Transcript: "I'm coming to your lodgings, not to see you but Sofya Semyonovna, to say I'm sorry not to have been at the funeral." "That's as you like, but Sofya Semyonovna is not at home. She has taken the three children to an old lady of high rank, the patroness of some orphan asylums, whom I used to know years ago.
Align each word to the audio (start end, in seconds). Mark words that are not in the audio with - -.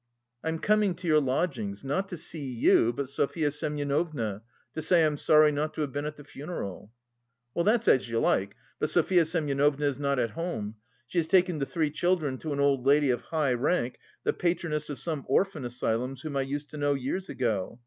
"I'm 0.43 0.57
coming 0.57 0.95
to 0.95 1.07
your 1.07 1.19
lodgings, 1.19 1.83
not 1.83 2.09
to 2.09 2.17
see 2.17 2.41
you 2.41 2.91
but 2.91 3.05
Sofya 3.07 3.51
Semyonovna, 3.51 4.41
to 4.73 4.81
say 4.81 5.05
I'm 5.05 5.15
sorry 5.19 5.51
not 5.51 5.75
to 5.75 5.81
have 5.81 5.91
been 5.91 6.07
at 6.07 6.15
the 6.15 6.23
funeral." 6.23 6.91
"That's 7.55 7.87
as 7.87 8.09
you 8.09 8.17
like, 8.19 8.55
but 8.79 8.89
Sofya 8.89 9.27
Semyonovna 9.27 9.85
is 9.85 9.99
not 9.99 10.17
at 10.17 10.31
home. 10.31 10.77
She 11.05 11.19
has 11.19 11.27
taken 11.27 11.59
the 11.59 11.67
three 11.67 11.91
children 11.91 12.39
to 12.39 12.51
an 12.51 12.59
old 12.59 12.83
lady 12.87 13.11
of 13.11 13.21
high 13.21 13.53
rank, 13.53 13.99
the 14.23 14.33
patroness 14.33 14.89
of 14.89 14.97
some 14.97 15.23
orphan 15.27 15.65
asylums, 15.65 16.23
whom 16.23 16.35
I 16.35 16.41
used 16.41 16.71
to 16.71 16.77
know 16.77 16.95
years 16.95 17.29
ago. 17.29 17.79